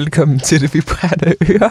[0.00, 1.70] velkommen til det vibrerende øre.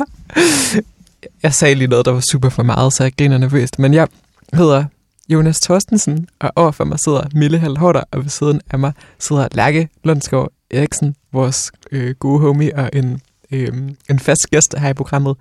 [1.44, 3.80] Jeg sagde lige noget, der var super for meget, så jeg griner nervøst.
[3.80, 4.08] Men jeg
[4.54, 4.86] hedder
[5.30, 9.90] Jonas Thorstensen, og overfor mig sidder Mille Halhorter, og ved siden af mig sidder Lærke
[10.04, 13.22] Lundsgaard Eriksen, vores øh, gode homie og en,
[13.52, 13.74] øh,
[14.10, 15.36] en fast gæst her i programmet.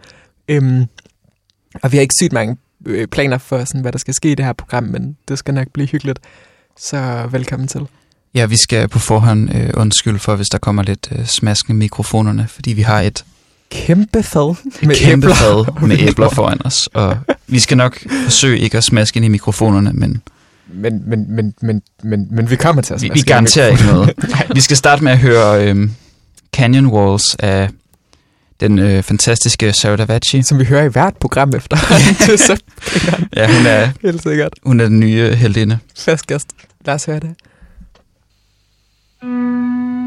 [0.49, 0.85] Øhm,
[1.83, 2.57] og vi har ikke sygt mange
[2.87, 5.55] øh, planer for, sådan, hvad der skal ske i det her program, men det skal
[5.55, 6.19] nok blive hyggeligt.
[6.79, 7.87] Så velkommen til.
[8.35, 11.79] Ja, vi skal på forhånd øh, undskylde for, hvis der kommer lidt øh, smaskende i
[11.79, 13.25] mikrofonerne, fordi vi har et
[13.71, 17.17] Kæmpe fad med kæmpe fad med æbler foran os, og
[17.47, 20.23] vi skal nok forsøge ikke at smaske ind i mikrofonerne, men
[20.75, 23.33] Men, men, men, men, men, men vi kommer til at vi, smaske vi ind i
[23.33, 24.13] garanterer ikke noget.
[24.55, 25.89] Vi skal starte med at høre øh,
[26.53, 27.69] Canyon Walls af
[28.61, 30.43] den øh, fantastiske Sarah Davachi.
[30.43, 31.77] Som vi hører i hvert program efter.
[32.21, 32.61] er
[33.37, 34.53] Ja, hun er, helt sikkert.
[34.63, 35.79] hun er den nye heldinde.
[35.99, 36.49] Fast gæst.
[36.85, 37.35] Lad os høre det.
[39.21, 39.98] うん。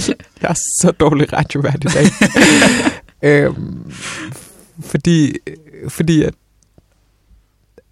[0.00, 0.14] Til...
[0.42, 2.06] Jeg er så dårlig radiovært i dag.
[3.30, 3.92] øhm,
[4.80, 5.36] fordi,
[5.88, 6.34] fordi at,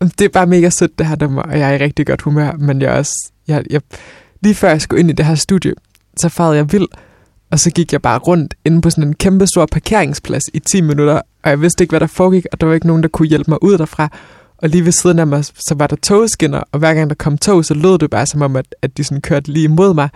[0.01, 2.53] det er bare mega sødt det her nummer, og jeg er i rigtig godt humør,
[2.53, 3.33] men jeg er også...
[3.49, 3.81] Jeg, jeg,
[4.41, 5.73] lige før jeg skulle ind i det her studie,
[6.21, 6.89] så farede jeg vild,
[7.51, 10.81] og så gik jeg bare rundt inde på sådan en kæmpe stor parkeringsplads i 10
[10.81, 13.29] minutter, og jeg vidste ikke, hvad der foregik, og der var ikke nogen, der kunne
[13.29, 14.09] hjælpe mig ud derfra.
[14.59, 17.39] Og lige ved siden af mig, så var der togskinner, og hver gang der kom
[17.39, 20.09] tog, så lød det bare som om, at, at de sådan kørte lige imod mig.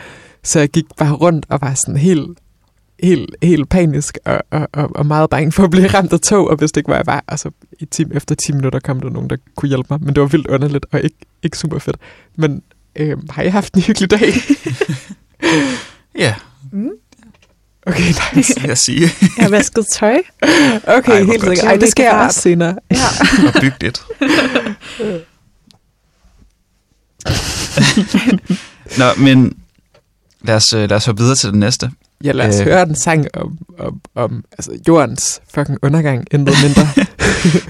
[0.42, 2.38] Så jeg gik bare rundt og var sådan helt,
[3.02, 6.50] helt, helt panisk og, og, og, og meget bange for at blive ramt af tog,
[6.50, 7.24] og hvis det ikke var jeg var.
[7.26, 10.14] Og så i time, efter 10 minutter kom der nogen, der kunne hjælpe mig, men
[10.14, 11.96] det var vildt underligt og ikke, ikke super fedt.
[12.36, 12.62] Men
[12.96, 14.32] øh, har I haft en hyggelig dag?
[16.18, 16.34] Ja,
[17.86, 18.44] Okay, nej.
[18.60, 19.00] vil jeg sige.
[19.00, 20.16] Jeg har vasket tøj.
[20.86, 21.58] Okay, Ej, helt sikkert.
[21.64, 22.74] Ej, det skal jeg også senere.
[22.90, 22.96] Ja.
[23.54, 24.02] Og byggeligt.
[28.98, 29.56] Nå, men
[30.44, 31.90] lad os, øh, lad os hoppe videre til det næste.
[32.24, 32.64] Ja, lad os Øh.
[32.66, 36.88] høre en sang om, om, om altså, jordens fucking undergang, intet mindre.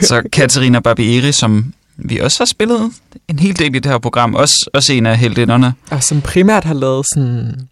[0.00, 2.92] Så Katarina Barbieri, som vi også har spillet
[3.28, 5.74] en hel del i det her program, også, også en af heldinderne.
[5.90, 7.68] og som primært har lavet sådan,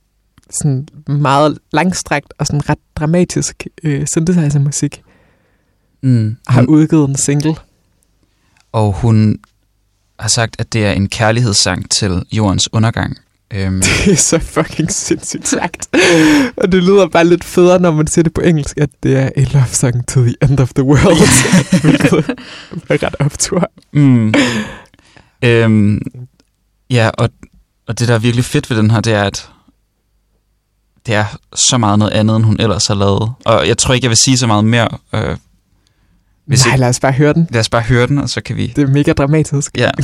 [0.50, 5.02] sådan meget langstrækt og sådan ret dramatisk øh, synthesizer-musik,
[6.02, 6.37] Mm.
[6.49, 7.54] har Hun, udgivet en single.
[8.73, 9.38] og hun
[10.21, 13.16] har sagt, at det er en kærlighedssang til jordens undergang.
[13.50, 15.88] Øhm, Det er så fucking sindssygt sagt.
[16.57, 19.30] og det lyder bare lidt federe, når man siger det på engelsk, at det er
[19.37, 21.21] a love song to the end of the world.
[22.87, 23.71] Hvilket er ret optur.
[23.92, 24.35] mm.
[25.42, 26.00] øhm,
[26.90, 27.30] ja, og,
[27.88, 29.50] og det, der er virkelig fedt ved den her, det er, at
[31.07, 33.33] det er så meget noget andet, end hun ellers har lavet.
[33.45, 34.88] Og jeg tror ikke, jeg vil sige så meget mere.
[35.14, 35.37] Øh,
[36.47, 37.49] hvis Nej, ikke, lad os bare høre den.
[37.50, 38.66] lad os bare høre den, og så kan vi...
[38.76, 39.71] Det er mega dramatisk.
[39.76, 39.90] Ja.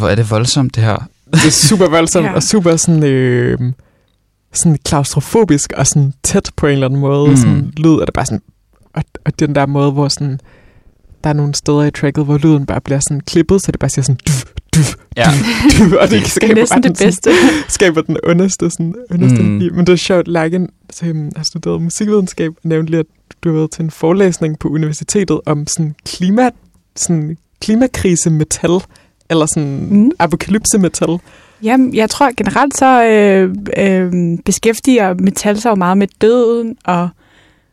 [0.00, 0.96] hvor er det voldsomt, det her.
[1.32, 2.32] Det er super voldsomt Ja.
[2.34, 3.58] og super sådan, øh,
[4.52, 7.30] sådan klaustrofobisk og sådan tæt på en eller anden måde.
[7.30, 7.36] Mm.
[7.36, 8.42] Sådan lyd er det bare sådan...
[8.94, 10.40] Og, og den der måde, hvor sådan...
[11.24, 13.88] Der er nogle steder i tracket, hvor lyden bare bliver sådan klippet, så det bare
[13.90, 14.18] siger sådan...
[14.28, 14.44] Dyf,
[14.76, 15.26] dyf, Ja.
[15.72, 17.22] dyf, og det, Det er skaber næsten bare det den bedste.
[17.34, 19.48] Sådan, skaber den underste, sådan, underste Mm.
[19.74, 23.06] Men det er sjovt, Lagen som har studeret musikvidenskab, og nævnte lige, at
[23.44, 26.50] du har været til en forelæsning på universitetet om sådan klima,
[26.96, 28.70] sådan klimakrise metal,
[29.30, 30.10] eller sådan Mm.
[30.18, 31.18] apokalypse metal.
[31.62, 37.08] Jamen, jeg tror generelt så øh, øh, beskæftiger metal sig jo meget med døden og,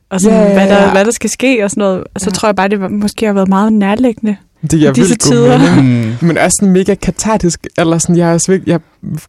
[0.09, 0.91] og sådan, ja, hvad, der, ja.
[0.91, 2.03] hvad der skal ske og sådan noget.
[2.13, 2.31] Og så Ja.
[2.33, 4.35] tror jeg bare, det måske har været meget nærliggende.
[4.61, 5.81] Det I disse tider.
[5.81, 6.27] Mm.
[6.27, 8.79] Men også sådan mega katartisk, eller sådan, jeg, er også virkelig, jeg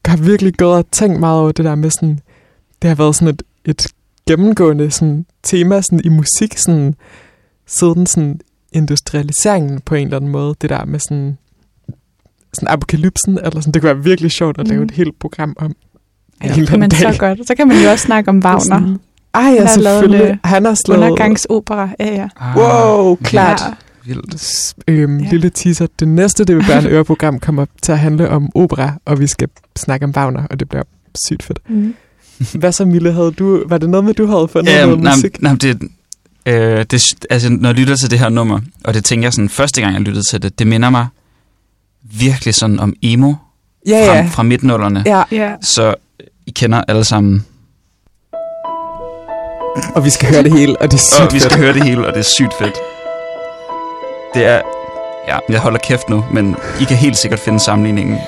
[0.04, 2.18] har virkelig gået og tænkt meget over det der med sådan,
[2.82, 3.86] det har været sådan et, et
[4.28, 6.94] gennemgående sådan, tema sådan, i musik, sådan,
[7.66, 8.40] siden sådan,
[8.72, 11.38] industrialiseringen på en eller anden måde, det der med sådan,
[12.54, 14.84] sådan apokalypsen, eller sådan, det kunne være virkelig sjovt at lave Mhm.
[14.84, 15.72] et helt program om.
[16.42, 17.14] Ja, en det eller kan man anden dag.
[17.14, 17.46] så godt.
[17.46, 18.60] Så kan man jo også snakke om Wagner.
[18.60, 18.96] Sådan,
[19.34, 20.38] Ej, Han ja, har lavet en, selvfølgelig.
[20.44, 20.98] Han har slået...
[20.98, 21.88] Undergangsopera.
[22.00, 22.28] Ja, ja.
[22.40, 23.60] Ah, Wow, klart.
[23.60, 23.74] Ja.
[24.04, 24.74] Vildt.
[24.88, 25.28] Øhm, Ja.
[25.30, 25.86] Lille teaser.
[26.00, 29.26] Det næste, det vil være en øreprogram, kommer til at handle om opera, og vi
[29.26, 30.82] skal snakke om Wagner, og det bliver
[31.26, 31.58] sygt fedt.
[31.70, 31.94] Mm.
[32.60, 33.12] Hvad så, Mille?
[33.12, 35.42] Havde du, var det noget med, du havde fundet Ja, noget nej, musik?
[35.42, 35.82] nej, det,
[36.46, 39.48] øh, det, altså, når jeg lytter til det her nummer, og det tænker jeg sådan,
[39.48, 41.06] første gang jeg lyttede til det, det minder mig
[42.12, 43.34] virkelig sådan om emo
[43.86, 44.28] Ja, fra, ja.
[44.30, 45.02] fra midtnullerne.
[45.06, 45.22] ja.
[45.32, 45.52] Ja.
[45.62, 45.94] Så
[46.46, 47.46] I kender alle sammen,
[49.94, 51.60] Og vi skal høre det hele, og det er sygt og vi skal fedt.
[51.64, 52.74] høre det hele, og det er sygt fedt.
[54.34, 54.60] Det er,
[55.28, 58.18] ja, jeg holder kæft nu, men I kan helt sikkert finde sammenligningen.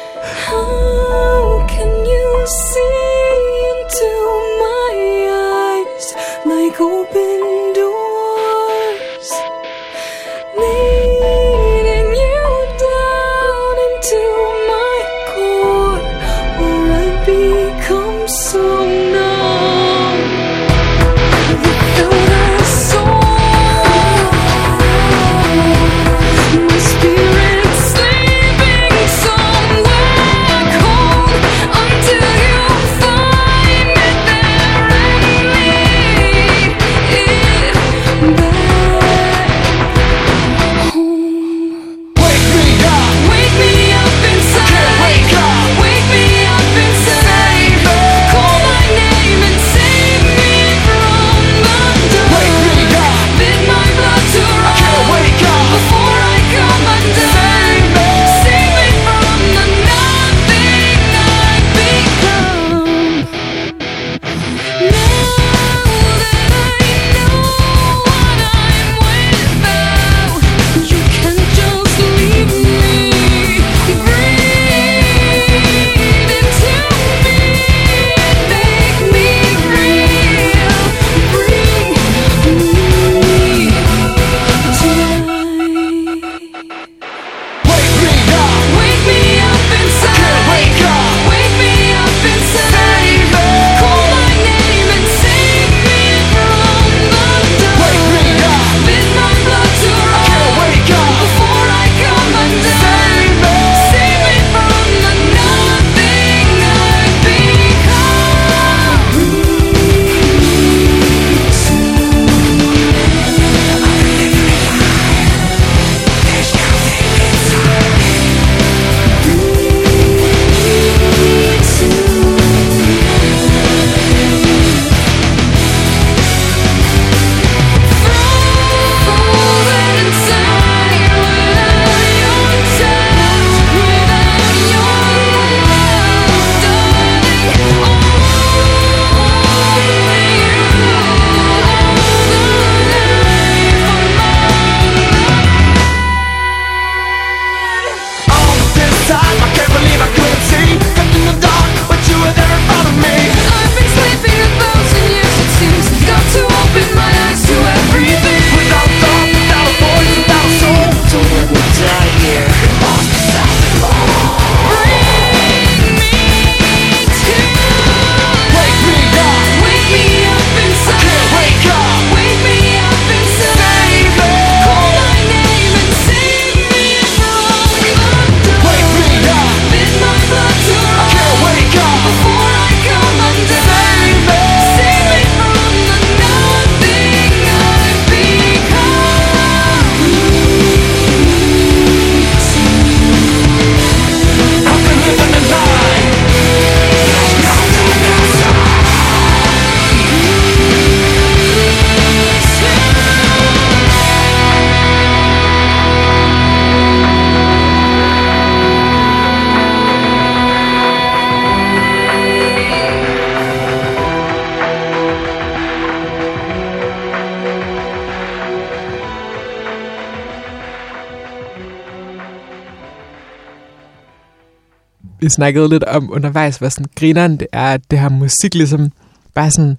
[225.30, 228.92] Vi snakkede lidt om undervejs, hvad sådan grineren det er, at det her musik ligesom
[229.34, 229.76] bare sådan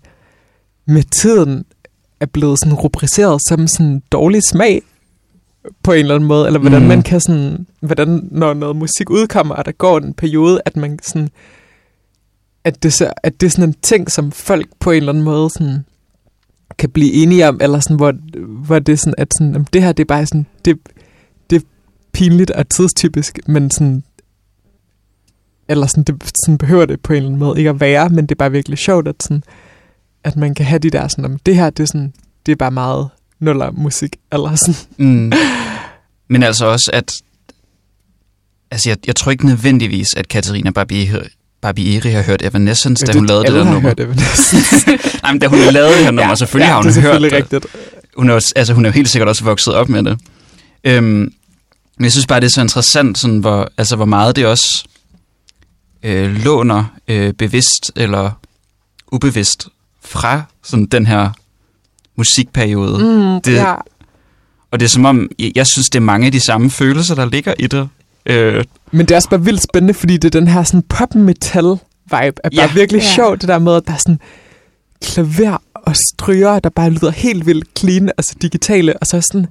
[0.85, 1.65] med tiden
[2.19, 4.81] er blevet sådan rubriceret som sådan dårlig smag
[5.83, 6.87] på en eller anden måde, eller hvordan Mm.
[6.87, 10.99] man kan sådan, hvordan når noget musik udkommer, og der går en periode, at man
[11.03, 11.29] sådan,
[12.63, 15.23] at det, så, at det er sådan en ting, som folk på en eller anden
[15.23, 15.85] måde sådan,
[16.79, 18.13] kan blive enige om, eller sådan, hvor,
[18.65, 20.77] hvor det er sådan, at sådan, jamen, det her, det er bare sådan, det,
[21.49, 21.65] det er
[22.13, 24.03] pinligt og tidstypisk, men sådan,
[25.71, 28.25] eller sådan, det, sådan behøver det på en eller anden måde ikke at være, men
[28.25, 29.43] det er bare virkelig sjovt, at, sådan,
[30.23, 32.13] at man kan have de der sådan, jamen, det her, det er sådan,
[32.45, 34.75] det er bare meget nuller musik, eller sådan.
[34.97, 35.31] Mm.
[36.27, 37.11] Men altså også, at...
[38.71, 41.27] Altså, jeg, jeg tror ikke nødvendigvis, at Katarina Barbieri,
[41.61, 43.79] Barbieri har hørt Evanescence, da hun lavede det der nummer.
[43.81, 44.89] hørt Evanescence.
[45.23, 47.21] Nej, men da hun lavede det her nummer, selvfølgelig ja, har hun det er hørt
[47.21, 47.33] det.
[47.33, 47.65] rigtigt.
[48.17, 50.19] Hun er, jo, altså, hun er jo helt sikkert også vokset op med det.
[50.83, 51.05] Øhm,
[51.97, 54.83] men jeg synes bare, det er så interessant, sådan, hvor, altså, hvor meget det også
[56.03, 58.31] øh, låner øh, bevidst eller
[59.11, 59.67] ubevidst
[60.05, 61.29] fra sådan, den her
[62.15, 62.97] musikperiode.
[63.03, 63.73] Mm, Det- ja.
[64.71, 67.15] Og det er som om, jeg, jeg synes, det er mange af de samme følelser,
[67.15, 67.89] der ligger i det.
[68.25, 72.15] Øh, Men det er også bare vildt spændende, fordi det er den her sådan pop-metal-vibe.
[72.15, 72.71] Er bare Ja.
[72.73, 73.13] virkelig Ja.
[73.15, 74.19] sjovt, det der med, at der er sådan
[75.03, 79.47] klaver og stryger, der bare lyder helt vildt clean, altså digitale, og så sådan,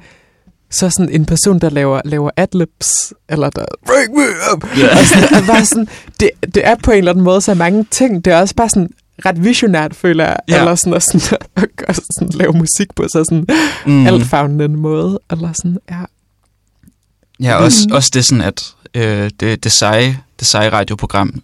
[0.71, 4.23] så sådan en person, der laver, laver adlibs, eller der break me
[4.55, 4.65] up,
[4.99, 5.89] og sådan, er bare sådan,
[6.21, 8.69] det, det er på en eller anden måde så mange ting, det er også bare
[8.69, 8.91] sådan
[9.27, 10.59] ret visionært, føler jeg, Ja.
[10.59, 13.45] eller sådan, at, sådan, at, gøre sådan, lave musik på så sådan
[13.87, 13.93] mm.
[13.93, 14.07] mm.
[14.07, 16.01] altfavnende måde, eller sådan, ja.
[17.41, 17.95] Ja, også, Mhm.
[17.95, 18.63] også det sådan, at
[18.95, 21.43] øh, det, det, seje, det seje radioprogram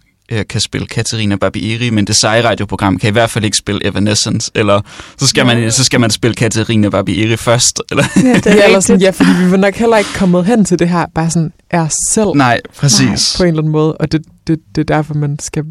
[0.49, 4.51] kan spille Katarina Barbieri, men det seje radioprogram kan i hvert fald ikke spille Evanescence,
[4.55, 4.81] eller
[5.17, 7.81] så skal, man, så skal man spille Katarina Barbieri først.
[7.91, 8.03] Eller?
[8.15, 10.79] Ja, det er eller sådan, ja, fordi vi var nok heller ikke kommet hen til
[10.79, 13.35] det her, bare sådan er selv Nej, præcis.
[13.37, 15.63] på en eller anden måde, og det, det, det er derfor, man skal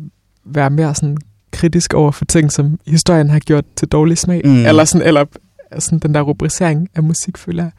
[0.44, 1.16] være mere sådan
[1.52, 4.66] kritisk over for ting, som historien har gjort til dårlig smag, mm.
[4.66, 5.24] eller, sådan, eller
[5.78, 7.72] sådan den der rubricering af musik, føler jeg.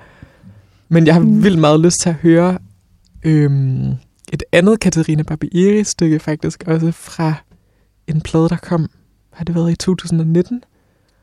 [0.90, 1.44] Men jeg har Mm.
[1.44, 2.58] vildt meget lyst til at høre
[3.24, 3.94] øhm,
[4.34, 7.34] et andet Katarina Barbieri-stykke faktisk, også fra
[8.08, 8.90] en plade, der kom,
[9.34, 10.64] har det været i 2019?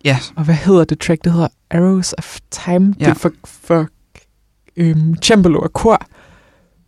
[0.05, 1.25] Ja, Og hvad hedder det track?
[1.25, 2.95] Det hedder Arrows of Time.
[3.01, 3.05] Ja.
[3.05, 3.11] Ja.
[3.11, 3.88] Det er for, for
[4.77, 6.07] øhm, cembalo og kor,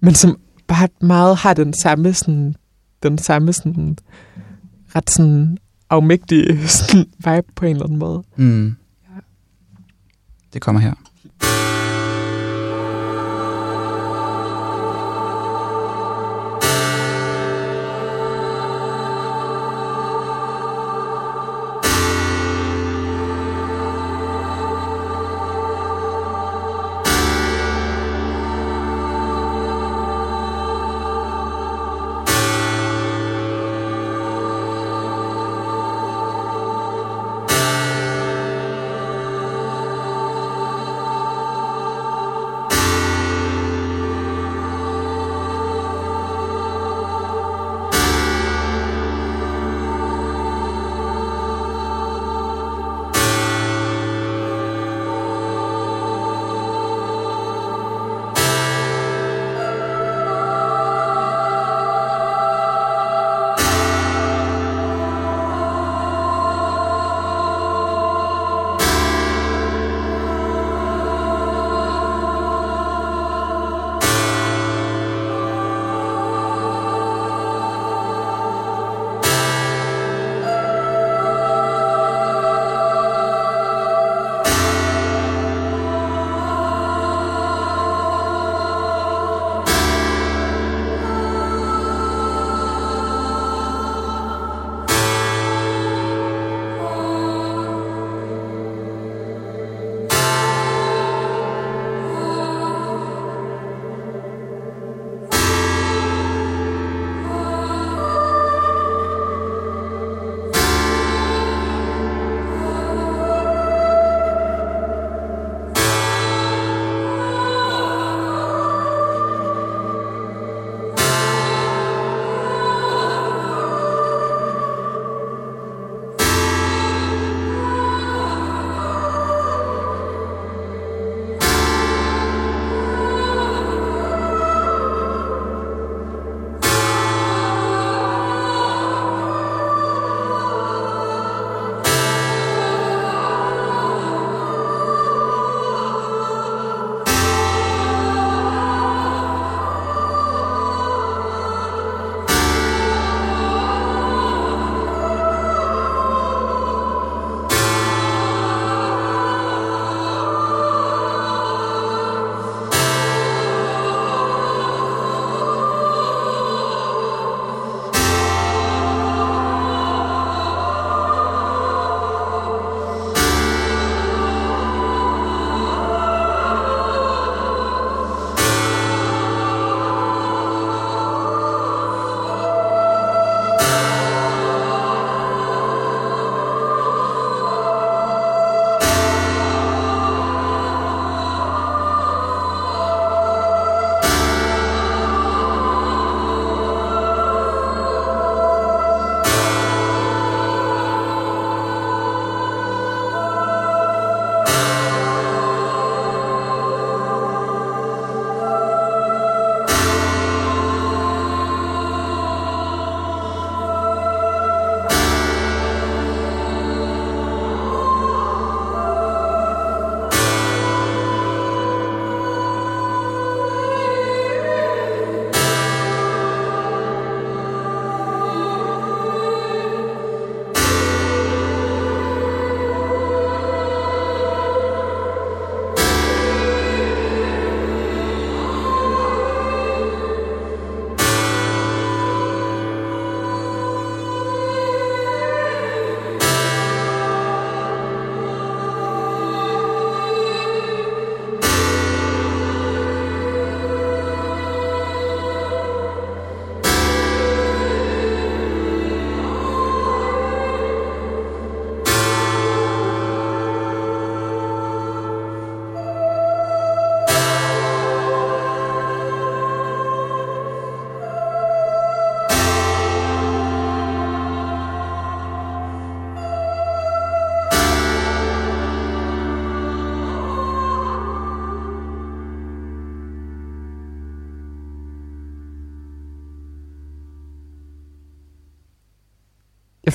[0.00, 2.54] men som bare meget har den samme sådan,
[3.02, 3.98] den samme sådan,
[4.96, 5.58] ret sådan
[5.90, 8.22] afmægtige sådan, vibe på en eller anden måde.
[8.36, 8.76] mm.
[10.52, 10.94] det kommer her.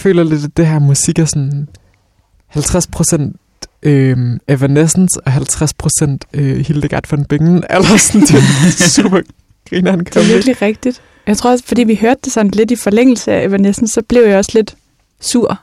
[0.02, 1.68] Føler lidt, at det her musik er sådan
[2.56, 3.32] 50%
[3.84, 7.64] øh, Evanescence og 50% øh, Hildegard von Bingen.
[7.70, 9.22] Eller sådan, det er super
[9.70, 11.02] grineren Det er virkelig rigtigt.
[11.28, 14.22] Jeg tror også, fordi vi hørte det sådan lidt i forlængelse af Evanescence, så blev
[14.24, 14.76] jeg også lidt
[15.22, 15.60] sur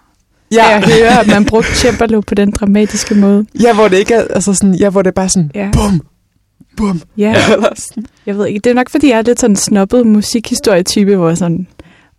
[0.52, 0.70] ja.
[0.70, 3.46] af at høre, at man brugte cembalo på den dramatiske måde.
[3.60, 5.70] Ja, hvor det ikke er, altså sådan, ja, hvor det er bare sådan, Ja.
[5.72, 6.00] bum,
[6.76, 7.02] bum.
[7.16, 8.06] Ja, Eller sådan.
[8.26, 8.60] jeg ved ikke.
[8.64, 11.66] Det er nok, fordi jeg er lidt sådan en snobbet musikhistorietype, hvor sådan,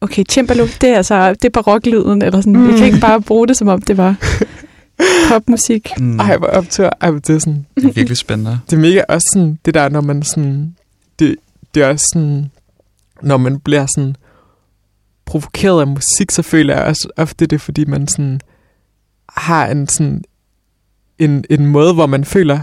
[0.02, 2.54] okay, cembalo, det er altså, det er baroklyden, eller sådan.
[2.54, 2.68] Mm.
[2.68, 4.16] Vi kan ikke bare bruge det, som om det var
[5.30, 5.90] popmusik.
[6.00, 6.90] Mm, Ej, hvor optør.
[7.02, 8.60] Ej, det er sådan, det er virkelig spændende.
[8.70, 10.76] det er mega også sådan, det der, når man sådan,
[11.20, 11.36] det,
[11.76, 12.52] det er også sådan,
[13.22, 14.16] når man bliver sådan
[15.26, 18.42] provokeret af musik, så føler jeg også ofte det, er, fordi man sådan
[19.30, 20.24] har en sådan
[21.20, 22.60] en, en måde, hvor man føler,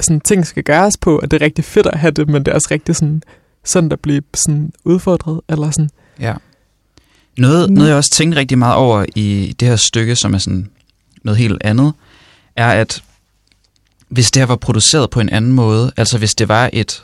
[0.00, 2.48] sådan ting skal gøres på, og det er rigtig fedt at have det, men det
[2.48, 3.22] er også rigtig sådan,
[3.64, 5.90] sådan at blive sådan udfordret, eller sådan.
[6.20, 6.34] Ja.
[7.38, 7.74] Noget, Mm.
[7.74, 10.68] noget, jeg også tænkte rigtig meget over i det her stykke, som er sådan
[11.24, 11.92] noget helt andet,
[12.56, 13.02] er, at
[14.08, 17.02] hvis det her var produceret på en anden måde, altså hvis det var et,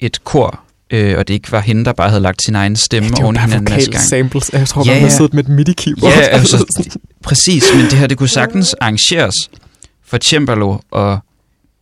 [0.00, 3.10] et kor, øh, og det ikke var hende, der bare havde lagt sin egen stemme
[3.18, 4.00] jo oven i hinanden gang.
[4.04, 4.50] samples.
[4.52, 5.16] Jeg tror, Ja, ja, man ja.
[5.16, 6.12] siddet med et MIDI-keyboard.
[6.12, 6.84] Ja, altså,
[7.22, 9.34] præcis, men det her, det kunne sagtens arrangeres
[10.06, 11.18] for cembalo og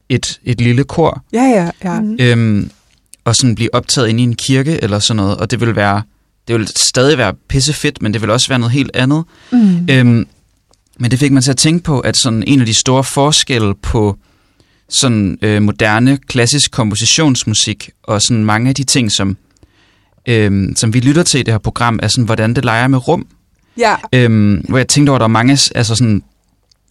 [0.09, 2.00] et, et lille kor, ja, ja, ja.
[2.24, 2.70] Øhm,
[3.24, 6.02] og sådan blive optaget ind i en kirke eller sådan noget, og det vil være,
[6.49, 9.25] det vil stadig være pissefedt, men det vil også være noget helt andet.
[9.53, 9.89] Mm.
[9.91, 10.27] Øhm,
[10.99, 13.75] men det fik mig til at tænke på, at sådan en af de store forskelle
[13.75, 14.17] på
[14.89, 19.37] sådan øh, moderne, klassisk kompositionsmusik, og sådan mange af de ting, som,
[20.29, 23.09] øhm, som vi lytter til i det her program, er sådan, hvordan det leger med
[23.09, 23.27] rum.
[23.79, 23.95] Ja.
[24.13, 26.23] Øhm, hvor jeg tænkte over, at der var mange, altså sådan,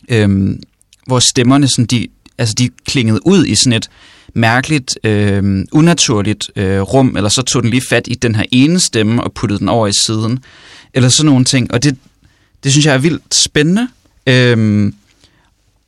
[0.09, 0.59] øhm,
[1.07, 3.89] hvor stemmerne sådan, de, altså de klingede ud i sådan et
[4.35, 8.79] mærkeligt, øh, unaturligt øh, rum, eller så tog den lige fat i den her ene
[8.79, 10.39] stemme og puttede den over i siden,
[10.93, 11.73] eller sådan nogle ting.
[11.73, 11.97] Og det,
[12.63, 13.87] det synes jeg er vildt spændende.
[14.27, 14.93] Øh,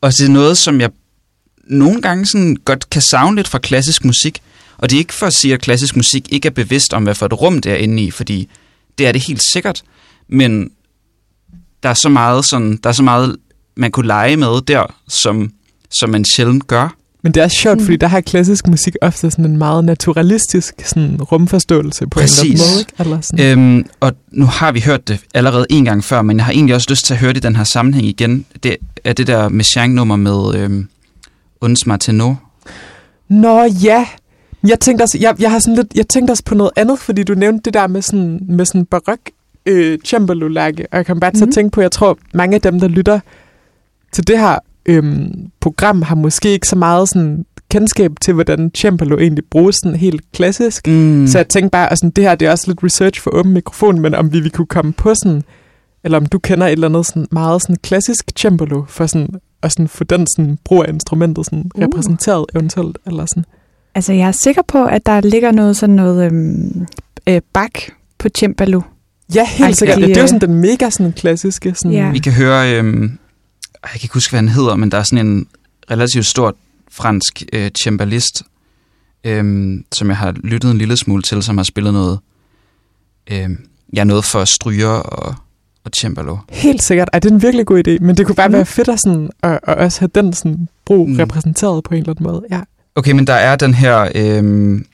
[0.01, 0.89] og det er noget, som jeg
[1.63, 4.41] nogle gange sådan godt kan savne lidt fra klassisk musik.
[4.77, 7.15] Og det er ikke for at sige, at klassisk musik ikke er bevidst om, hvad
[7.15, 8.49] for et rum det er inde i, fordi
[8.97, 9.83] det er det helt sikkert.
[10.27, 10.71] Men
[11.83, 13.37] der er så meget, sådan, der er så meget
[13.75, 15.51] man kunne lege med der, som,
[15.89, 16.95] som man sjældent gør.
[17.27, 17.83] Men det er sjovt, Mm.
[17.85, 22.27] fordi der har klassisk musik ofte sådan en meget naturalistisk sådan rumforståelse på en eller
[22.35, 22.61] Præcis.
[22.61, 22.79] anden måde.
[22.79, 22.93] Ikke?
[22.99, 23.59] Eller sådan.
[23.59, 26.75] Øhm, og nu har vi hørt det allerede en gang før, men jeg har egentlig
[26.75, 28.45] også lyst til at høre det i den her sammenhæng igen.
[28.63, 30.87] Det er det der Messiaen-nummer med øhm,
[31.61, 32.37] Uns Martineau.
[33.29, 34.07] Nå ja,
[34.67, 37.23] jeg tænkte, også, jeg, jeg, har sådan lidt, jeg tænkte også på noget andet, fordi
[37.23, 39.19] du nævnte det der med sådan, med sådan barok
[39.65, 41.49] øh, cembalo-lærke, og jeg kom bare til Mhm.
[41.49, 43.19] at tænke på, jeg tror, mange af dem, der lytter
[44.11, 49.17] til det her øhm, program, har måske ikke så meget sådan kendskab til, hvordan cembalo
[49.17, 50.87] egentlig bruges sådan helt klassisk.
[50.87, 51.27] Mm.
[51.27, 53.53] Så jeg tænkte bare, at sådan, det her det er også lidt research for åben
[53.53, 55.43] mikrofon, men om vi, vi kunne komme på sådan,
[56.03, 59.29] eller om du kender et eller andet sådan meget sådan klassisk cembalo, for sådan,
[59.61, 61.83] og sådan få den sådan, brug af instrumentet sådan, Uh.
[61.83, 63.45] repræsenteret eventuelt, eller sådan.
[63.95, 66.85] Altså, jeg er sikker på, at der ligger noget sådan noget øhm,
[67.29, 67.71] øh, bak
[68.17, 68.81] på cembalo.
[69.35, 69.97] Ja, helt sikkert.
[69.97, 71.73] de, Det er jo øh, sådan den mega sådan klassiske.
[71.75, 72.11] Sådan, Ja.
[72.11, 73.17] Vi kan høre, øhm,
[73.83, 75.47] jeg kan ikke huske, hvad han hedder, men der er sådan en
[75.91, 76.55] relativt stor
[76.91, 78.43] fransk øh, cembalist,
[79.23, 82.19] øhm, som jeg har lyttet en lille smule til, som har spillet noget,
[83.31, 83.57] øhm,
[83.95, 85.35] ja, noget for stryger og,
[85.83, 86.37] og cembalo.
[86.49, 87.09] Helt sikkert.
[87.13, 88.53] Ej, det er en virkelig god idé, men det kunne bare Mm.
[88.53, 91.15] være fedt at, sådan, at, at også have den sådan, brug Mm.
[91.15, 92.43] repræsenteret på en eller anden måde.
[92.51, 92.61] Ja.
[92.95, 94.85] Okay, men der er den her øhm,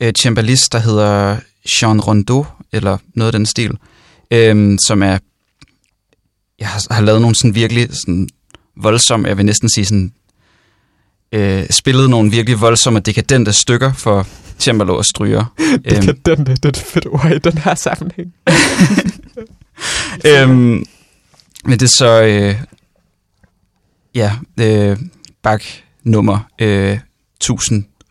[0.00, 1.36] øh, cembalist, der hedder
[1.82, 3.78] Jean Rondeau, eller noget af den stil,
[4.30, 5.18] øhm, som er,
[6.60, 8.28] jeg har, har lavet nogle sådan virkelig sådan
[8.76, 10.12] voldsomme, jeg vil næsten sige sådan,
[11.32, 14.26] øh, spillet nogle virkelig voldsomme, dekadente stykker for
[14.58, 15.44] cembalo og stryger.
[15.92, 18.34] Øhm, den, det er et fedt ord i den her sammenhæng.
[20.26, 20.84] øhm,
[21.64, 22.62] men det er så, øh,
[24.14, 24.96] ja, øh,
[25.42, 25.62] bak
[26.02, 26.98] nummer øh,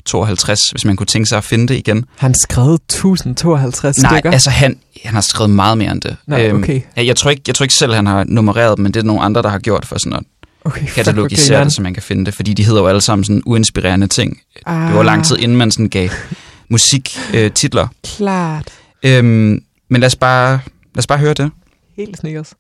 [0.08, 2.06] 1052, hvis man kunne tænke sig at finde det igen.
[2.16, 4.32] Han skrevet 1052 Nej, stykker.
[4.32, 6.18] altså han, han har skrevet meget mere end det.
[6.28, 6.82] Nå, okay.
[6.96, 9.04] jeg, jeg, tror ikke, jeg tror ikke selv, han har nummereret dem, men det er
[9.04, 10.24] nogle andre, der har gjort for sådan at
[10.66, 13.24] okay katalogisere okay, det, så man kan finde det, fordi de hedder jo alle sammen
[13.24, 14.38] sådan uinspirerende ting.
[14.66, 16.10] ah, Det var lang tid, inden man sådan gav
[16.70, 17.46] musiktitler.
[17.46, 17.88] Øh, titler.
[18.04, 18.68] Klart.
[19.04, 20.52] øhm, men lad os, bare,
[20.96, 21.52] lad os bare høre det.
[21.98, 22.54] Helt snikkers.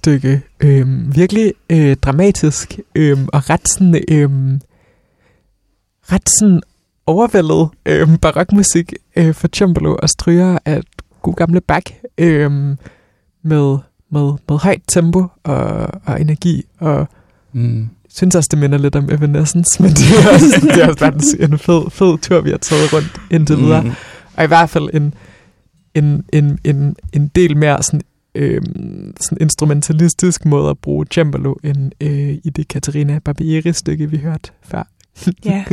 [0.00, 0.42] Stykke.
[0.60, 4.60] Øhm, virkelig øh, dramatisk øhm, og ret sådan, øhm,
[6.12, 6.60] ret sådan
[7.06, 10.80] overvældet øhm, barokmusik øh, for cembalo og stryger af
[11.22, 11.86] god gamle Bach
[12.18, 12.76] øhm,
[13.42, 13.78] med,
[14.10, 17.08] med, med højt tempo og, og energi og
[17.52, 17.88] Mm.
[18.14, 21.44] synes også, det minder lidt om Evanescence, men det er også, det er også bare
[21.52, 23.82] en fed, fed tur, vi har taget rundt indtil videre.
[23.82, 23.90] Mm.
[24.36, 25.14] Og i hvert fald en,
[25.94, 28.00] en, en, en, en del mere sådan,
[28.34, 34.50] øhm, sådan instrumentalistisk måde at bruge cembalo, end øh, i det Katarina Barbieri-stykke, vi hørte
[34.62, 34.82] før.
[35.44, 35.64] Ja,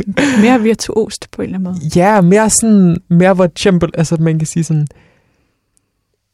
[0.42, 1.90] mere virtuost på en eller anden måde.
[1.96, 4.86] Ja, mere sådan, mere hvor cembalo, altså man kan sige sådan,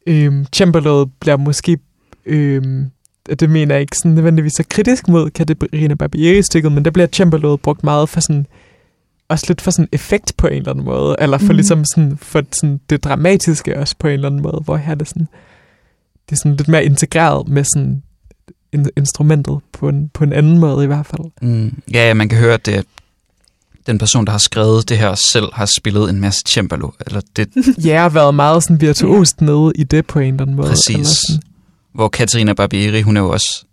[0.07, 1.77] øhm, cembaloet bliver måske,
[2.25, 2.91] øhm,
[3.39, 7.61] det mener jeg ikke sådan nødvendigvis så kritisk mod Katarina Barbieri-stykket, men der bliver cembaloet
[7.61, 8.47] brugt meget for sådan,
[9.29, 11.55] også lidt for sådan effekt på en eller anden måde, eller for mm.
[11.55, 14.95] ligesom sådan, for sådan det dramatiske også på en eller anden måde, hvor her er
[14.95, 15.27] det sådan,
[16.29, 18.03] det er sådan lidt mere integreret med sådan
[18.75, 21.31] in- instrumentet på en, på en anden måde i hvert fald.
[21.41, 21.81] Mm.
[21.93, 22.85] Ja, ja, man kan høre, at det
[23.87, 26.89] den person, der har skrevet det her selv, har spillet en masse cembalo.
[27.05, 27.47] Eller det,
[27.85, 30.67] Ja, har været meget sådan virtuost nede i det på en eller anden måde.
[30.67, 30.89] Præcis.
[30.95, 31.41] Eller sådan.
[31.93, 33.65] hvor Katarina Barbieri, hun er jo også,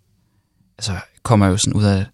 [0.77, 0.93] altså
[1.23, 2.05] kommer jo sådan ud af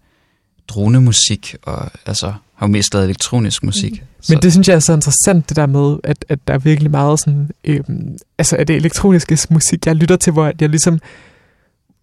[0.68, 3.92] dronemusik, og altså har jo mest lavet elektronisk musik.
[3.92, 4.06] Mm.
[4.28, 6.90] Men det synes jeg er så interessant, det der med, at, at der er virkelig
[6.90, 10.98] meget sådan, øhm, altså at det elektroniske musik, jeg lytter til, hvor jeg ligesom,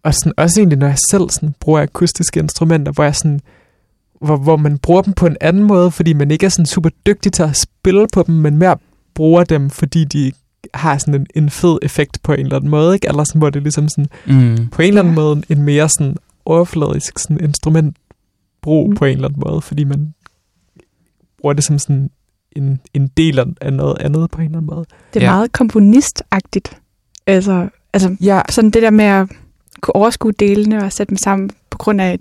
[0.02, 3.40] og sådan, også egentlig, når jeg selv sådan, bruger akustiske instrumenter, hvor jeg sådan,
[4.20, 6.90] hvor, hvor man bruger dem på en anden måde, fordi man ikke er sådan super
[7.06, 8.76] dygtig til at spille på dem, men mere
[9.14, 10.32] bruger dem, fordi de
[10.74, 13.08] har sådan en, en fed effekt på en eller anden måde, ikke?
[13.08, 14.68] Eller sådan, hvor det er ligesom sådan, Mm.
[14.68, 18.96] på en eller anden måde en mere sådan overfladisk sådan instrumentbrug Mm.
[18.96, 20.14] på en eller anden måde, fordi man
[21.40, 22.10] bruger det som sådan
[22.52, 24.84] en, en del af- af noget andet på en eller anden måde.
[25.14, 25.32] Det er Ja.
[25.32, 26.78] meget komponistagtigt.
[27.26, 29.28] Altså, altså Ja, sådan det der med at
[29.80, 32.20] kunne overskue delene og sætte dem sammen på grund af et,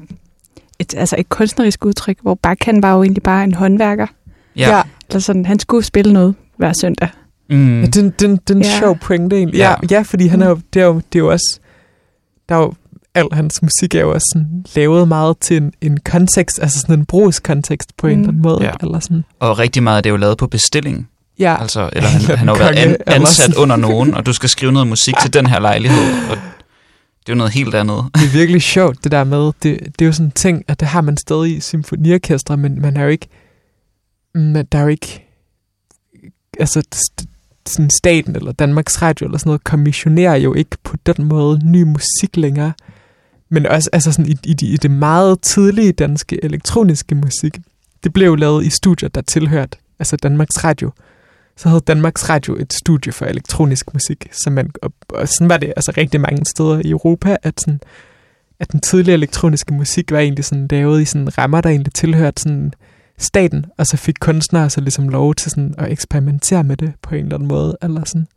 [0.80, 4.07] et, altså et kunstnerisk udtryk, hvor han var jo egentlig bare en håndværker.
[4.55, 4.76] Ja.
[4.78, 4.82] ja.
[5.09, 7.09] Eller sådan, han skulle spille noget hver søndag.
[7.49, 7.82] Mm.
[7.82, 8.80] ja den, den, den Ja.
[8.80, 9.57] sjov pointe egentlig.
[9.57, 9.70] Ja.
[9.70, 11.59] Ja, ja fordi han er jo, det er jo, det er jo også,
[12.49, 12.74] der er jo,
[13.18, 16.99] al hans musik er jo også sådan, lavet meget til en, en kontekst, altså sådan
[16.99, 18.20] en brugskontekst på en Mm.
[18.20, 18.63] eller anden måde.
[18.63, 18.72] Ja.
[18.82, 19.24] Eller sådan.
[19.39, 21.09] Og rigtig meget af det er jo lavet på bestilling.
[21.39, 24.49] Ja, Altså, eller han, han har jo været an, ansat under nogen, og du skal
[24.49, 26.30] skrive noget musik til den her lejlighed.
[26.30, 26.38] Og
[27.20, 28.05] det er jo noget helt andet.
[28.15, 30.80] det er virkelig sjovt, det der med, det, det er jo sådan en ting, at
[30.80, 33.28] det har man stadig i symfoniorkestre, men man er jo ikke,
[34.36, 35.28] men der er jo ikke,
[36.59, 36.82] altså
[37.68, 41.84] sådan staten eller Danmarks Radio eller sådan noget, kommissionerer jo ikke på den måde ny
[41.84, 42.74] musik længere.
[43.50, 47.58] Men også altså sådan i, i, de, i det meget tidlige danske elektroniske musik,
[48.04, 50.91] det blev jo lavet i studier, der tilhørte altså Danmarks Radio.
[51.56, 55.58] Så havde Danmarks Radio et studie for elektronisk musik, som man, og, og sådan var
[55.58, 57.80] det altså rigtig mange steder i Europa, at, sådan,
[58.60, 62.41] at den tidlige elektroniske musik var egentlig sådan lavet i sådan rammer, der egentlig tilhørte
[62.41, 62.74] sådan
[63.18, 67.16] staten, og så fik kunstnere så ligesom lov til sådan at eksperimentere med det på
[67.16, 68.28] en eller anden måde, eller sådan.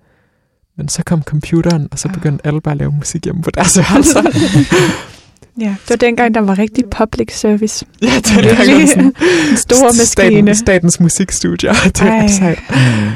[0.81, 3.79] Men så kom computeren, og så begyndte alle bare at lave musik hjemme på deres
[3.79, 4.23] værelser.
[5.61, 7.87] Ja, det var dengang, der var rigtig public service.
[8.03, 9.05] ja, det er Virkelig virkelig sådan
[9.51, 10.07] en stor maskine.
[10.07, 11.73] staten, statens musikstudier.
[11.85, 12.07] det er
[12.43, 12.59] Ej.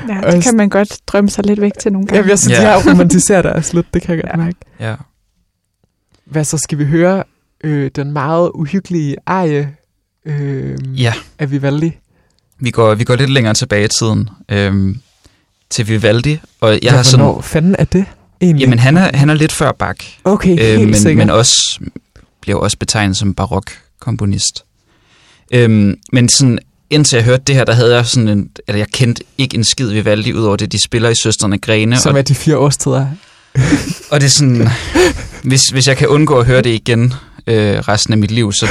[0.09, 2.19] Ja, det kan man godt drømme sig lidt væk til nogle gange.
[2.21, 2.61] Jeg vil sige, Ja.
[2.61, 4.45] de her romantiserer det også lidt, det kan jeg godt Ja.
[4.45, 4.57] mærke.
[4.81, 4.95] Ja.
[6.25, 7.25] Hvad så skal vi høre
[7.65, 9.75] øh, den meget uhyggelige arie
[10.27, 11.99] øh, ja, af Vivaldi?
[12.61, 14.29] vi går, vi går lidt længere tilbage i tiden.
[14.49, 14.97] Øhm,
[15.71, 17.25] til Vivaldi, og jeg ja, har sådan...
[17.25, 18.05] Hvornår fanden er det
[18.41, 18.65] egentlig?
[18.65, 21.27] Jamen, han er, han er lidt før Bach, okay, øh, helt men, sikkert.
[21.27, 21.81] men også
[22.41, 24.65] bliver også betegnet som barok-komponist.
[25.53, 26.59] Øhm, men sådan,
[26.91, 29.65] indtil jeg hørte det her, der havde jeg sådan en, eller jeg kendte ikke en
[29.65, 31.97] skid Vivaldi, udover det, de spiller i Søsterne Grene.
[31.97, 33.07] Som og, er de fire årstider.
[34.11, 34.69] og det er sådan,
[35.43, 37.13] hvis, hvis jeg kan undgå at høre det igen
[37.47, 38.69] øh, resten af mit liv, så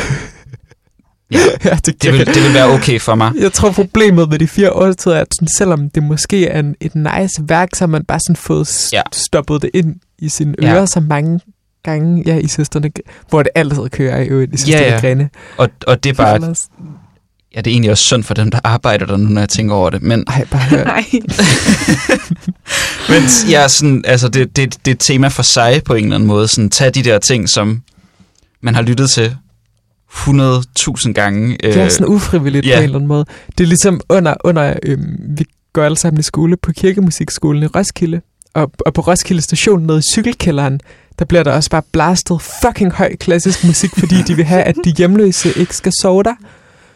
[1.33, 3.31] ja, ja, det, det, vil, det vil være okay for mig.
[3.39, 6.75] Jeg tror, problemet med de fire årstider er, at sådan, selvom det måske er en,
[6.81, 9.01] et nice værk, så har man bare sådan fået Ja.
[9.11, 10.73] stoppet det ind i sine Ja.
[10.73, 11.39] ører så mange
[11.83, 12.91] gange, ja, i søsterne,
[13.29, 14.99] hvor det altid kører i øvrigt i søsterne Ja, ja.
[14.99, 15.29] grene.
[15.57, 16.67] Og, og det er bare, Ellers-
[17.55, 19.75] ja, det er egentlig også synd for dem, der arbejder der nu, når jeg tænker
[19.75, 20.01] over det.
[20.01, 20.83] Men, Ej, bare hør.
[20.93, 21.05] Nej.
[23.09, 26.15] men ja, sådan, altså, det, det, det er et tema for sig på en eller
[26.15, 26.47] anden måde.
[26.47, 27.81] Sådan, tag de der ting, som
[28.61, 29.35] man har lyttet til
[30.13, 31.57] 100.000 gange.
[31.63, 32.75] Det er sådan ufrivilligt ja.
[32.75, 33.25] på en eller anden måde.
[33.57, 37.65] Det er ligesom under, under øhm, vi går alle sammen i skole på kirkemusikskolen i
[37.65, 38.21] Roskilde,
[38.53, 40.79] og, og på Roskilde station nede i cykelkælderen,
[41.19, 44.75] der bliver der også bare blastet fucking høj klassisk musik, fordi de vil have, at
[44.85, 46.35] de hjemløse ikke skal sove der.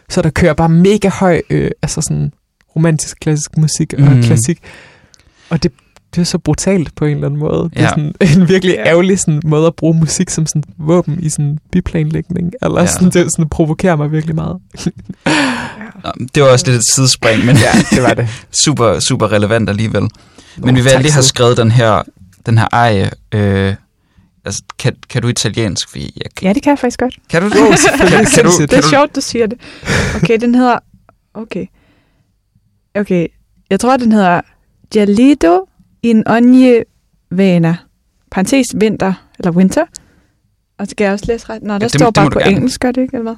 [0.10, 2.32] Så der kører bare mega høj, øh, altså sådan
[2.76, 4.24] romantisk klassisk musik og mm.
[4.24, 4.60] klassik.
[5.50, 5.72] Og det,
[6.16, 7.70] det er så brutalt på en eller anden måde.
[7.74, 7.90] Det er Ja.
[7.90, 12.54] sådan en virkelig ærgerlig sådan, måde at bruge musik som sådan våben i sådan byplanlægning.
[12.62, 12.82] Eller Ja.
[12.82, 12.88] ja.
[12.88, 14.58] sådan, det sådan provokerer mig virkelig meget.
[16.04, 18.28] Nå, Det var også lidt et sidespring, men Ja, det var det.
[18.66, 20.02] super, super relevant alligevel.
[20.02, 20.12] Men
[20.58, 22.02] Nå, vi vil lige have skrevet den her,
[22.46, 23.10] den her eje.
[23.32, 23.76] Øh,
[24.46, 25.90] altså, kan, kan du italiensk?
[25.90, 27.16] Fordi jeg, kan, Ja, det kan jeg faktisk godt.
[27.30, 27.80] kan du det?
[27.80, 28.18] Selvfølgelig.
[28.18, 28.52] Kan, kan du.
[28.62, 29.58] Det er du, sjovt, du siger det.
[30.16, 30.80] Okay, den hedder...
[31.34, 31.66] Okay.
[32.96, 33.28] Okay,
[33.70, 34.42] jeg tror, den hedder
[34.94, 35.60] Gelido
[36.10, 36.80] in ogni
[37.32, 37.76] vena.
[38.32, 39.86] Parentes vinter, eller winter.
[40.80, 41.64] Og skal jeg også læse ret?
[41.64, 42.52] Nå, der det står må- det bare på gerne.
[42.52, 43.36] engelsk, gør det ikke, eller hvad?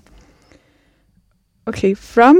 [1.65, 2.35] Okay, from...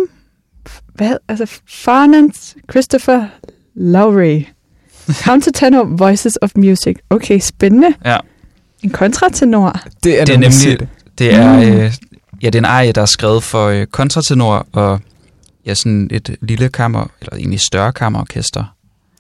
[0.96, 1.18] Hvad?
[1.28, 3.26] Altså, Farnance Christopher
[3.76, 4.42] Lowry.
[5.24, 6.98] Countertenor Voices of Music.
[7.10, 7.88] Okay, spændende.
[8.06, 8.18] Ja.
[8.84, 9.80] En kontratenor.
[10.04, 10.88] Det er, Det er nemlig-.
[11.18, 11.62] Det er, Mm.
[11.62, 11.94] øh,
[12.42, 15.00] ja, det er en arie, der er skrevet for øh, kontratenor og
[15.66, 18.76] ja, sådan et lille kammer, eller egentlig større kammerorkester.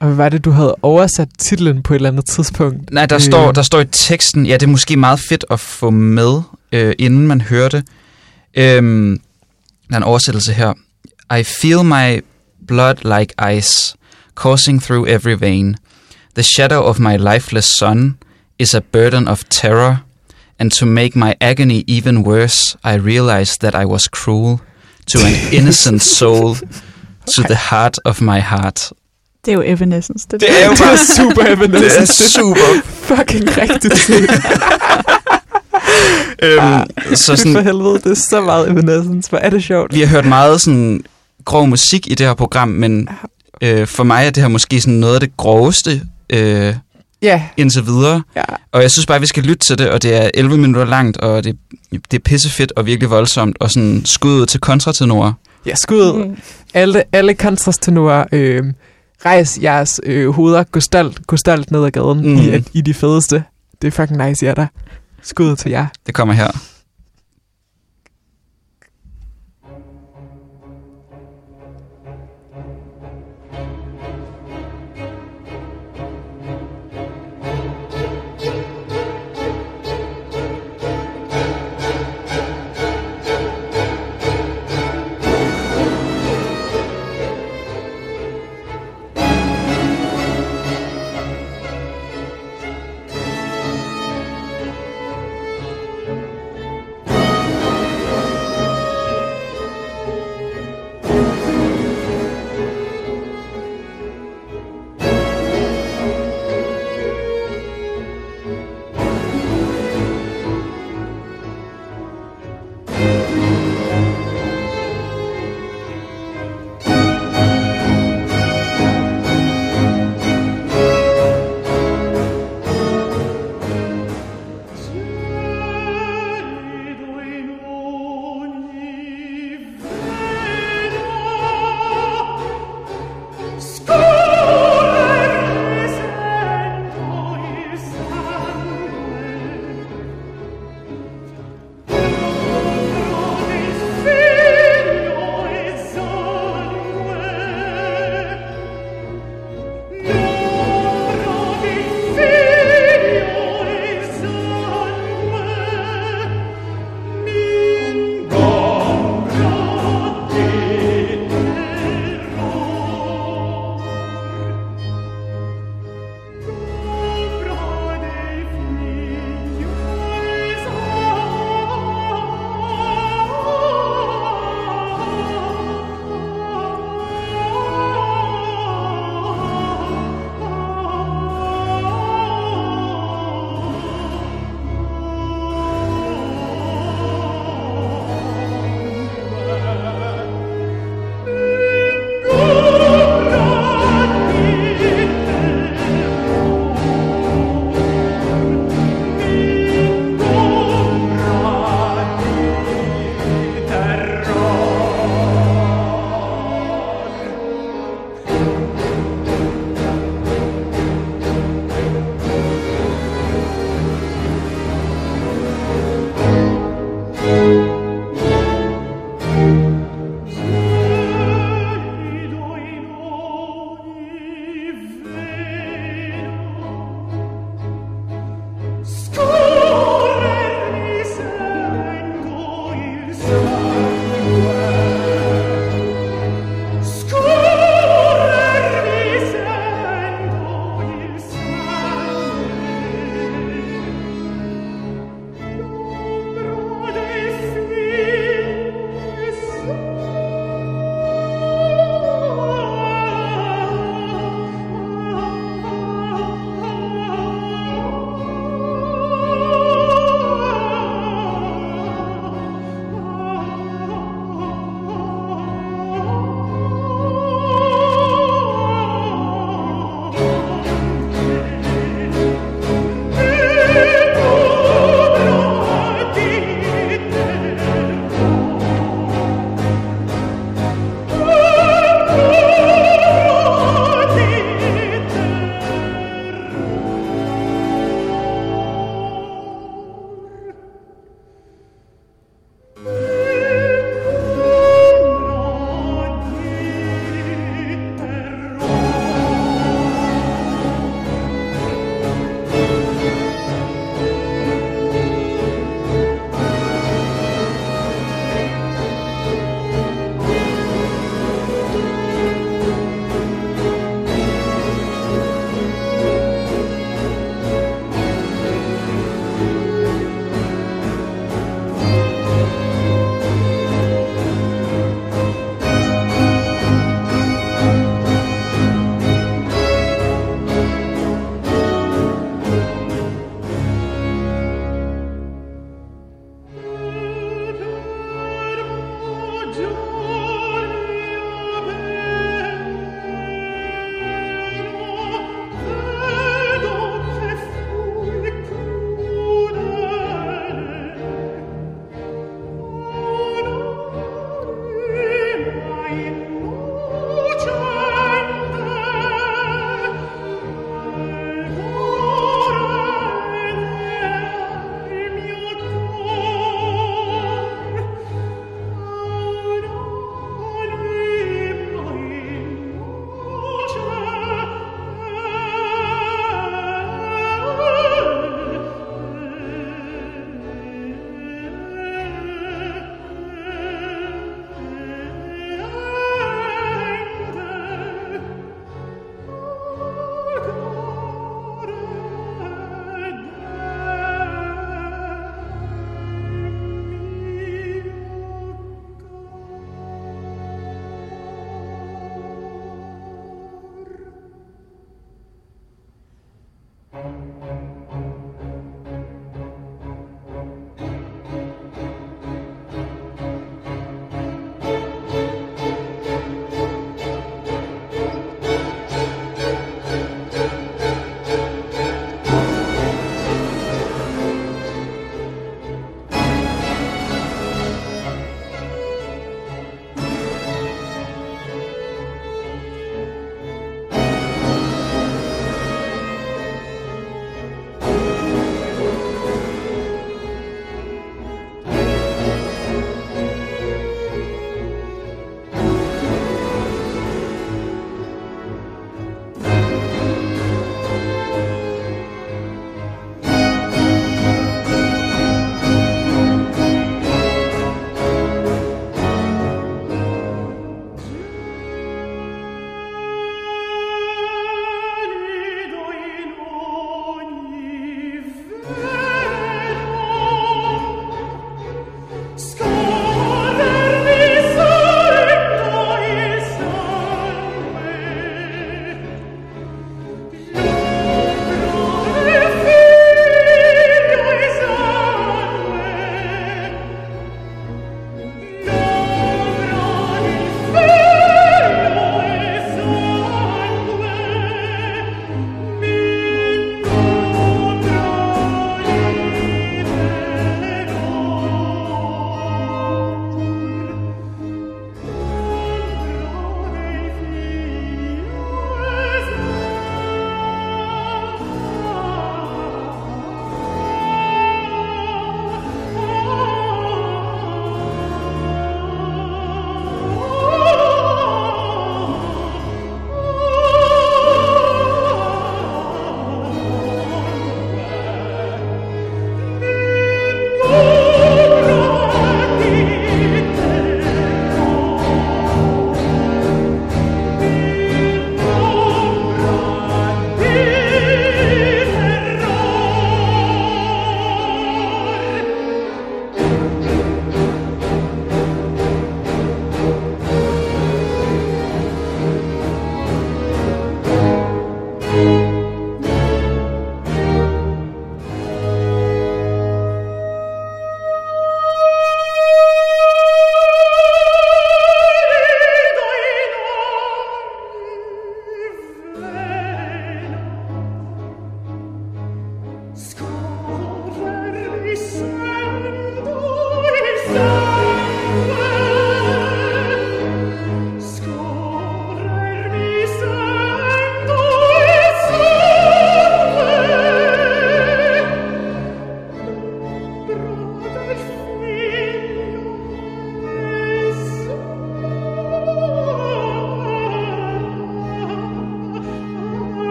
[0.00, 2.92] Og hvad var det, du havde oversat titlen på et eller andet tidspunkt?
[2.92, 3.20] Nej, der, Øh.
[3.22, 6.42] står, der står i teksten, ja, det er måske meget fedt at få med,
[6.72, 7.84] øh, inden man hører det.
[8.54, 9.20] Øhm,
[9.88, 10.72] der er en oversættelse her.
[11.38, 12.24] I feel my
[12.68, 13.94] blood like ice,
[14.34, 15.76] coursing through every vein.
[16.34, 18.16] The shadow of my lifeless son
[18.58, 19.96] is a burden of terror,
[20.58, 24.58] and to make my agony even worse, I realized that I was cruel
[25.06, 26.54] to an innocent soul,
[27.36, 28.92] to the heart of my heart.
[29.50, 30.26] Det er jo Evanescence.
[30.30, 32.30] Det, Det er jo bare er super det er Evanescence.
[32.30, 32.80] super.
[33.02, 34.10] fucking rigtigt.
[36.42, 39.30] øhm, så For sådan, helvede, det er så meget Evanescence.
[39.30, 39.94] Hvor er det sjovt.
[39.94, 41.04] vi har hørt meget sådan
[41.44, 43.08] grov musik i det her program, men
[43.62, 46.74] øh, for mig er det her måske sådan noget af det groveste øh,
[47.22, 48.22] Ja, indtil videre.
[48.36, 48.42] ja.
[48.72, 51.16] Og jeg synes bare, vi skal lytte til det, og det er 11 minutter langt,
[51.16, 51.56] og det,
[51.92, 55.32] det er pissefedt og virkelig voldsomt, og sådan skuddet til kontratenorer.
[55.66, 56.24] Ja, skud.
[56.26, 56.36] Mm.
[56.74, 58.62] Alle, alle kontrastenorer, øh,
[59.26, 62.38] rejs jeres øh, hoveder, gå stolt, gå stolt ned ad gaden Mm.
[62.38, 63.44] i, i de fedeste.
[63.82, 64.66] Det er fucking nice, jer der.
[65.22, 65.86] Skud til jer.
[66.06, 66.50] Det kommer her.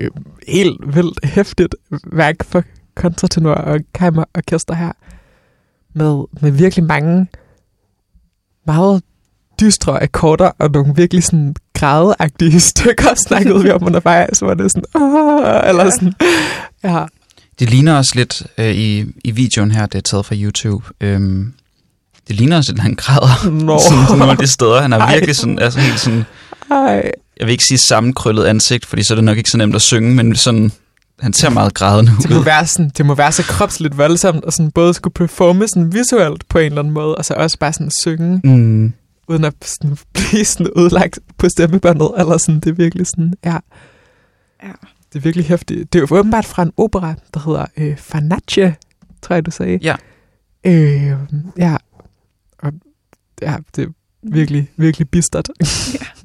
[0.00, 0.10] Øh,
[0.48, 1.74] helt vildt hæftigt
[2.12, 2.62] værk for
[2.94, 4.92] kontratenor og kammerorkester her.
[5.94, 7.26] Med, med virkelig mange
[8.66, 9.02] meget
[9.60, 14.68] dystre akkorder og nogle virkelig sådan grædeagtige stykker, snakkede vi om undervejs, hvor det er
[14.68, 15.68] sådan, Åh!
[15.68, 16.14] eller sådan,
[16.84, 17.04] ja,
[17.58, 20.86] Det ligner også lidt øh, i, i videoen her, det er taget fra YouTube.
[21.00, 21.52] Øhm,
[22.28, 23.78] det ligner også lidt, at han græder Nå.
[23.88, 24.82] sådan, på nogle af de steder.
[24.82, 25.12] Han er Ej.
[25.12, 26.24] virkelig sådan, altså helt sådan,
[26.70, 27.10] Ej,
[27.40, 29.82] jeg vil ikke sige sammenkrøllet ansigt, fordi så er det nok ikke så nemt at
[29.82, 30.72] synge, men sådan,
[31.20, 32.44] han ser meget grædende det må ud.
[32.44, 36.48] være sådan, det må være så kropsligt voldsomt, og sådan både skulle performe sådan visuelt
[36.48, 38.92] på en eller anden måde, og så også bare sådan synge, Mm.
[39.28, 43.56] uden at sådan blive sådan udlagt på stemmebåndet, eller sådan, det er virkelig sådan, ja.
[44.62, 44.72] Ja.
[45.12, 45.92] Det er virkelig hæftigt.
[45.92, 48.74] Det er jo åbenbart fra en opera, der hedder øh, Farnace,
[49.22, 49.78] tror jeg, du sagde.
[49.82, 49.96] Ja.
[50.66, 51.12] Øh,
[51.58, 51.76] ja.
[52.58, 52.72] Og,
[53.42, 53.88] ja, det er
[54.22, 55.48] virkelig, virkelig bistert.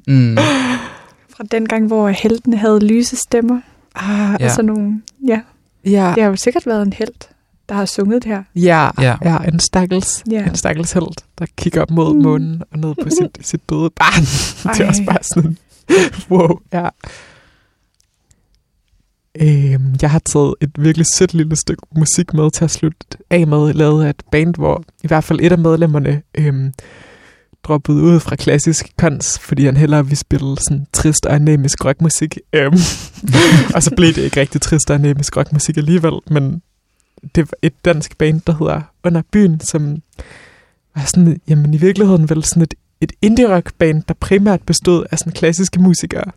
[0.07, 0.37] Mm.
[1.35, 3.61] Fra den gang, hvor heltene havde lyse stemmer.
[3.95, 4.45] Ah, Ja.
[4.45, 5.41] Og sådan nogle, ja.
[5.85, 7.29] ja, Det har jo sikkert været en held,
[7.69, 8.43] der har sunget det her.
[8.55, 9.15] ja, Ja.
[9.23, 10.45] ja, en stakkels, Ja.
[10.47, 12.21] en stakkels held, der kigger op mod Mm.
[12.21, 14.23] månen og ned på sit, sit døde barn.
[14.75, 15.57] det er også bare sådan,
[16.31, 16.89] wow, ja.
[19.41, 23.47] Øhm, jeg har taget et virkelig sødt lille stykke musik med til at slutte af
[23.47, 26.73] med, lavet af et band, hvor i hvert fald et af medlemmerne øhm,
[27.63, 32.37] droppet ud fra klassisk kons, fordi han hellere ville spille sådan trist og anemisk rockmusik.
[32.53, 32.77] Øhm,
[33.75, 36.61] og så blev det ikke rigtig trist og anemisk rockmusik alligevel, men
[37.35, 40.01] det var et dansk band, der hedder Under Byen, som
[40.95, 45.03] var sådan, jamen i virkeligheden vel sådan et, et indie rock band, der primært bestod
[45.11, 46.31] af sådan klassiske musikere